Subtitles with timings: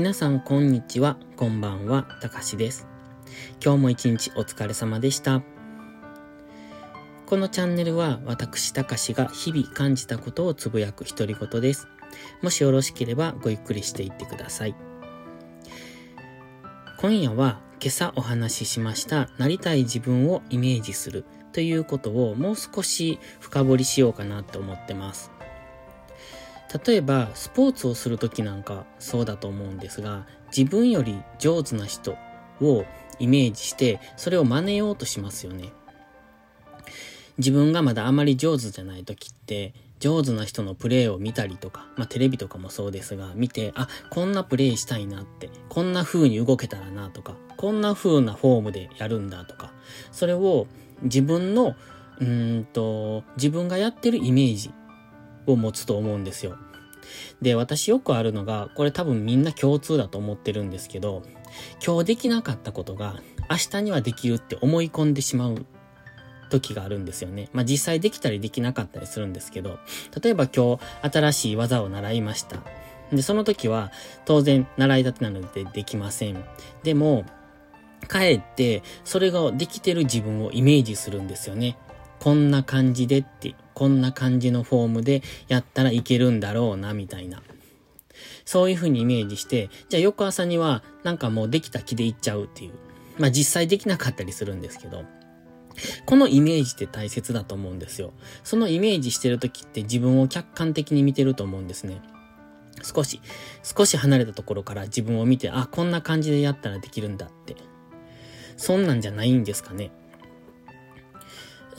[0.00, 2.88] 皆さんこんにちは、こんばんは、たかしです。
[3.62, 5.42] 今日も一日お疲れ様でした。
[7.26, 11.86] このチャンネルは私たかしが日々感じたことをつぶやく独り言です。
[12.40, 14.74] もしよろしければごゆっくりしていってください。
[16.98, 25.30] 今夜は今朝お話ししましたなりたい自分をイメージするということをもう少し深掘りしようかなと思ってます。
[26.86, 32.16] 例えばスポーツをする時なんかそうだと思うんですが自分より上手な人
[32.60, 32.84] を
[33.18, 35.72] イメージしてそれを真似ようとしますよね。
[37.38, 49.72] 自分がまだあまり上手じゃない時って上手な人のプレーを見たりとか、まあテレビとかもそうですが、見て、あ、こんなプレイしたいなって、こんな風に動けたらなとか、こんな風なフォームでやるんだとか、
[50.10, 50.66] それを
[51.02, 51.76] 自分の、
[52.18, 54.72] うんと、自分がやってるイメージ
[55.46, 56.56] を持つと思うんですよ。
[57.40, 61.22] で、私よくあるのが、これ多分みんな共通だと思ってるんですけど、
[61.84, 63.16] 今日できなかったことが
[63.50, 65.66] 明日にはできるって思い込んでしまう
[66.50, 67.48] 時があるんですよね。
[67.52, 69.78] まあ実際できたりできなかったりするんですけど、
[70.22, 72.62] 例えば今日新しい技を習いました。
[73.12, 73.90] で、その時は
[74.24, 76.44] 当然習い立てなのでできません。
[76.82, 77.24] でも、
[78.08, 81.76] 帰ってそれができてる自分をイメージするんですよね。
[82.18, 87.42] こんな感じでって、こんな感じのフォームでやったらいけるんだろうな、みたいな。
[88.44, 92.72] そういう風にイメージして、じゃあ翌朝にはなんかもうできた気でいっちゃうっていう。
[93.16, 95.04] まあ実際できなかったりするんですけど、
[96.04, 98.12] このイメージって大切だと思うんですよ。
[98.44, 102.02] そのイメージしてる時って自分を客観的に見てると思うんですね。
[102.82, 103.22] 少し、
[103.62, 107.56] 少し離れたところから自分を見て、あ、こんな感じでやったらできるんだって。
[108.58, 109.90] そんなんじゃないんですかね。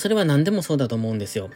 [0.00, 1.50] それは何でもそうだと思うんですよ。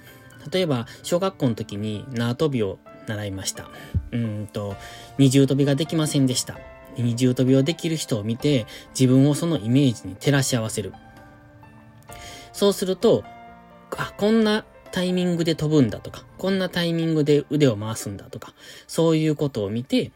[0.50, 3.68] 例えば、小学校の時に縄跳びを習いました。
[4.12, 4.76] うんと、
[5.18, 6.58] 二重跳びができませんでした。
[6.96, 8.66] 二重跳びをできる人を見て、
[8.98, 10.92] 自分をそのイメージに照らし合わせる。
[12.52, 13.24] そうすると、
[13.96, 18.54] あ、こんなタイミングで飛ぶんだとか、こんなタイミングで腕を回すんだとか、
[18.86, 20.12] そういうことを見て、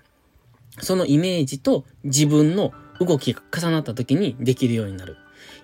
[0.81, 5.17] そのイメージと自分の動きが重なった時にできるようになる。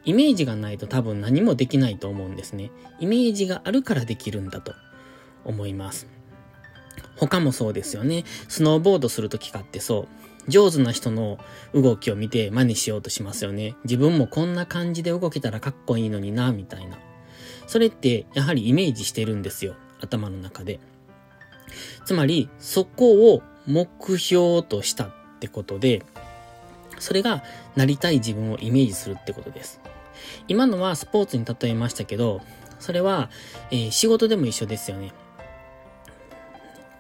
[0.05, 2.71] イメージがないと多分何もできないと思うんですね。
[3.01, 4.75] イメージがあるからできるんだと
[5.45, 6.07] 思います。
[7.17, 8.25] 他もそうですよね。
[8.49, 10.09] スノーボードするときかってそ
[10.47, 10.51] う。
[10.51, 11.39] 上手な人の
[11.73, 13.77] 動きを見て真似しようとしますよね。
[13.85, 16.99] 自分もこんな感じで動けたらかっこいいのにな、みたいな。
[17.67, 19.75] それってやはりイメージしてるんですよ。
[20.01, 20.81] 頭の中で。
[22.05, 26.03] つまり、そこを目標としたってことで、
[27.05, 27.45] それが
[27.77, 29.79] なりたい自分をイメージするってことです。
[30.49, 32.41] 今のはスポーツに例えましたけど、
[32.81, 33.29] それは、
[33.71, 35.13] えー、仕事でも一緒ですよね。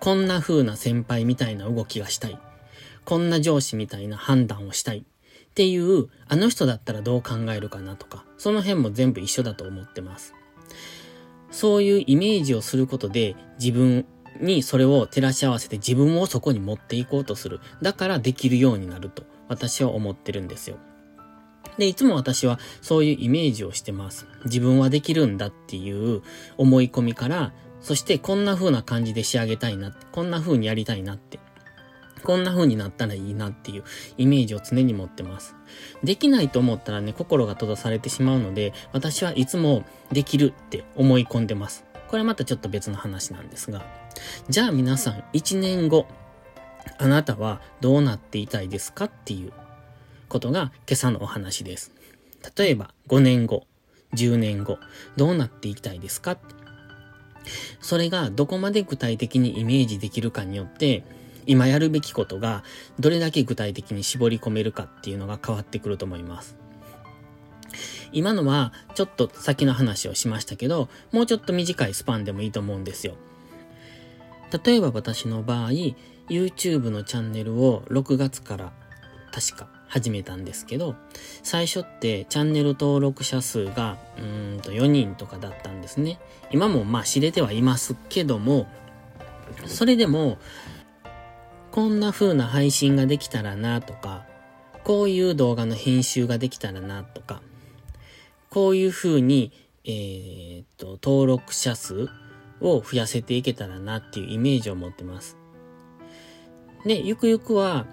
[0.00, 2.38] こんな風な先輩みたいな動きがしたい。
[3.06, 5.02] こんな上司みたいな判断をしたいっ
[5.54, 10.34] ていう、あの人だったらどう考えるかなとか、その辺も全部一緒だと思ってます。
[11.50, 14.04] そういうイメージをすることで自分
[14.38, 17.60] にそれを照らし合わせて自分をそこに持っていこうとする。
[17.80, 20.76] だからできるようになると私は思ってるんですよ。
[21.78, 24.26] で、いつも私はそういうイメージをしてます。
[24.44, 26.22] 自分はできるんだっていう
[26.56, 31.38] 思い込みから、そしてこんな風な感じで仕上げたいな、こんな風にやりたいなって
[32.24, 33.84] こんな風になったらいいなっていう
[34.16, 35.54] イメージを常に持ってます。
[36.02, 41.84] できないと思ったらね、心が閉ざされてしまうので、私はいつもできるって思い込んでます。
[42.08, 43.86] これはまたちょっと別の話なんですが。
[44.48, 46.06] じゃあ皆さん、1年後、
[46.98, 49.52] あなたはどうなっていたいですかっていう
[50.28, 51.92] ことが今朝のお話です。
[52.56, 53.66] 例えば、5年後、
[54.14, 54.78] 10年後、
[55.16, 56.36] どうなっていきたいですか？
[57.80, 61.04] それがどこまで具体的にイメージできるかによって、
[61.46, 62.64] 今やるべきことが
[62.98, 66.56] どれだけ具体的に絞り込めるかっていうのが変わってくると思います。
[68.12, 73.14] 今のはちょっと先の話をしましたけど、もうちょっと短いスパンでもいいと思うんですよ。
[74.64, 75.70] 例えば私の場合、
[76.28, 78.72] YouTube のチャンネルを6月から
[79.32, 80.96] 確か始めたんですけど、
[81.42, 86.18] 最初ってチャンネル登録者数がうんと4人とかだったんですね。
[86.50, 88.66] 今もまあ知れてはいますけども、
[89.66, 90.38] それでも
[91.70, 94.24] こんな風な配信ができたらなとか、
[94.84, 97.42] こういう動画の編集ができたらなとか、
[98.50, 99.52] こういう風に、
[99.84, 102.08] えー、っと、登録者数
[102.60, 105.36] を増やせていけたらなっていうイメージを持ってます。
[106.84, 107.86] で、ゆくゆくは、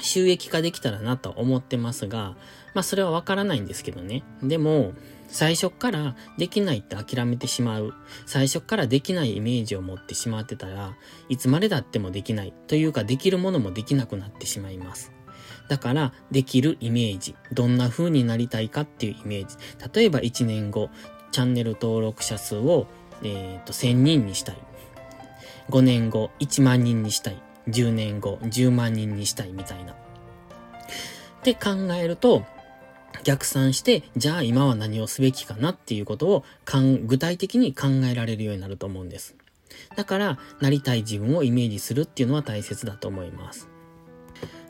[0.00, 2.34] 収益化できたらなと思ってますが、
[2.74, 4.22] まあそれはわからないんですけどね。
[4.42, 4.92] でも、
[5.28, 7.94] 最初からできないって諦めてしまう。
[8.26, 10.94] 最初からできないイメージを持ってしまってたら
[11.30, 12.52] いつまでだってもできない。
[12.66, 15.12] というか、できるものもできなくなってしまいます。
[15.68, 17.34] だから、できるイメージ。
[17.52, 19.56] どんな風になりたいかっていうイメージ。
[19.94, 20.90] 例えば1年後、
[21.30, 22.86] チャンネル登録者数を、
[23.22, 24.58] えっ、ー、と、1000人にしたい。
[25.70, 27.42] 5年後、1万人にしたい。
[27.68, 29.92] 10年後、10万人にしたいみたいな。
[29.92, 29.96] っ
[31.42, 31.70] て考
[32.00, 32.44] えると、
[33.24, 36.44] 逆算して、じゃあ今は何をすべきかなっていうことを
[37.04, 39.36] 具体的に考えられるようになると思うんです。
[39.96, 43.68] だから、なりたい自分をイメージするっていうのは大切だと思います。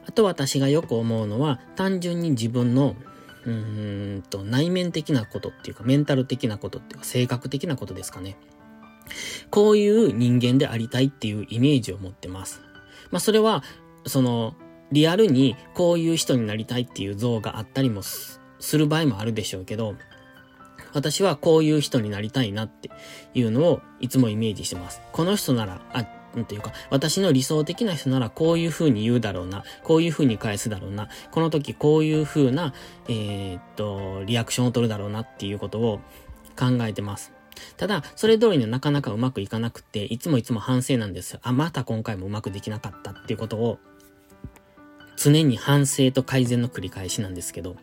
[0.06, 2.96] あと私がよく思うのは、単純に自分の、
[3.44, 8.36] うーんと、内面的なことっていうか、メンタル的なことっていうか、性格的なことですかね。
[9.50, 12.62] こういう人間でありたいっていうイメージを持ってます。
[13.10, 13.62] まあそれは、
[14.06, 14.54] その、
[14.90, 18.40] リアルにこういう人になりたいっていう像があったりもす
[18.76, 19.94] る場合もあるでしょうけど、
[20.92, 22.90] 私はこういう人になりたいなって
[23.34, 25.00] いうのをいつもイメージしてます。
[25.12, 26.04] この人なら、あ、
[26.44, 32.74] というか、私の理想的な人ならこういう風に言うだろうな、こういう風に返すだろうな、この時こういう風な、
[33.08, 36.00] えー、っと、リアクションを取るだろうなっていうことを
[36.58, 37.31] 考えてます。
[37.76, 41.40] ただ、それ通りになかなかうまくいかなくて、いつもいつも反省なんですよ。
[41.42, 43.78] あ、また今回もうまくできなかったっていうことを、
[45.16, 47.76] 常に反省と改善の繰り返しなんですけど。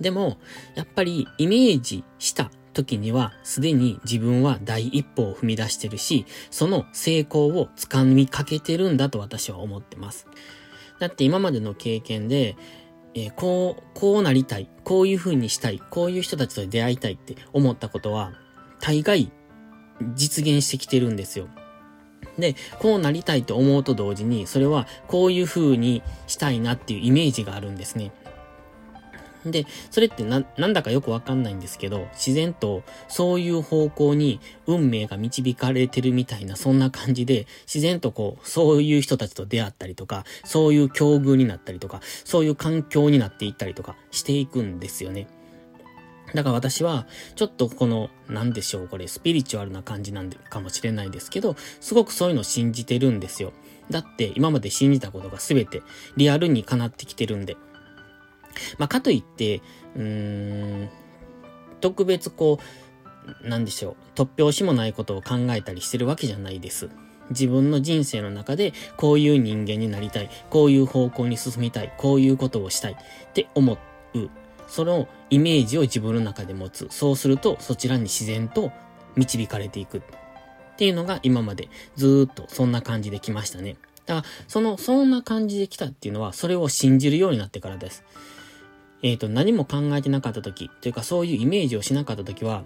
[0.00, 0.38] でも、
[0.74, 10.26] やっぱりイメージした時には、すでに自分は第一歩を踏み出してるし、その成功を掴みかけてるんだと私は思ってます。
[10.98, 12.56] だって今までの経験で、
[13.14, 18.32] えー、こう、こうなりたい、こういう風にしたい、こういう人たちと出会いたいって思ったことは、
[18.80, 19.30] 大概
[20.14, 21.48] 実現してきてるんですよ。
[22.38, 28.12] で、こうなりたいと思うと同時に、それはこういう風にしたいなっていうイメージがあるんですね。
[29.46, 45.26] で、それってな、なんだかよくわかんないんですけど、自然とそういう方向に運命が導かれてるみたいな、そんな感じで、自然とこう、そういう人たちと出会ったりとか、そういう境遇になったりとか、そういう環境になっていったりとかしていくんですよね。
[46.34, 47.06] だから私は、
[47.36, 53.52] ちょっとこの、なんでしょう、これ、スピリチュアルな感じなんで、かもしれないですけど、すごくそういうのを信じてるんですよ。
[53.90, 55.82] だって、今まで信じたことが全て、
[56.16, 57.56] リアルに叶ってきてるんで。
[58.78, 59.60] まあ、かといって、
[59.96, 60.90] うーん、
[61.80, 62.58] 特別こ
[63.44, 66.90] う、なんでしょう、突拍子もないことを考えたりしてるわけじゃないです。
[67.30, 72.96] 自分の人生の中でこういう人間になりたい、こういう方向に進みたい、こういうことをしたいっ
[73.32, 73.78] て思う。
[74.66, 76.86] そのイメージを自分の中で持つ。
[76.90, 78.72] そうするとそちらに自然と
[79.16, 79.98] 導かれていく。
[79.98, 80.00] っ
[80.76, 83.76] ていうのが今までずっとそんな感じで来ましたね。
[84.06, 88.04] だから、その、そんな感じで来たっていうのは、それを信じるようになってからです。
[89.04, 92.64] えっ、ー、と、何も考えてなかった時、というかそういうイメージをしなかった時は、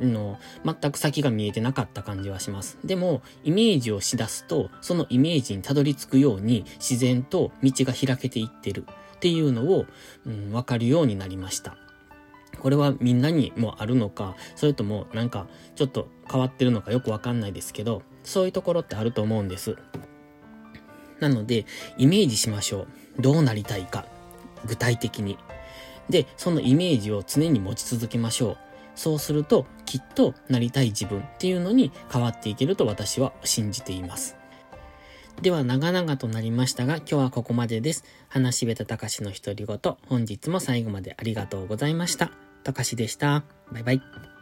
[0.00, 2.78] の、全く先が見えてなかった感じはします。
[2.84, 9.86] でも、イメージをしだすと、そのイメージにたどり着くように、自然と道が開けていってるっていうのを、
[10.26, 11.76] うん、わかるようになりました。
[12.58, 15.46] これはみんなにもあるのか、それともなんか
[15.76, 19.76] ちょっと変わってるのかよくわかんないですけど、そういうところってあると思うんです。
[21.20, 21.66] なので、
[21.98, 22.88] イメージしましょ
[23.18, 23.22] う。
[23.22, 24.15] どうなりたいか。
[24.66, 25.38] 具体的に。
[26.10, 28.56] で、そのイメージを常に持ち続けましょう。
[28.94, 34.36] そうすると、きっとなりたい自分っていうのに変わっていけると私は信じています。
[35.42, 38.04] では長々となりましたが、今日はここまでです。
[38.28, 42.30] 話しべたたかしの独り言、本日も最後までありがとうございました。
[42.64, 43.44] たかしでした。
[43.70, 44.35] バイバイ。